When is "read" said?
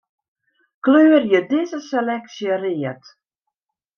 2.63-3.03